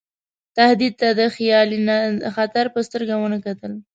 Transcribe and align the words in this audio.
تهدید 0.57 0.93
ته 1.01 1.07
د 1.19 1.21
خیالي 1.35 1.79
خطر 2.35 2.65
په 2.73 2.79
سترګه 2.87 3.13
ونه 3.17 3.37
کتل. 3.45 3.71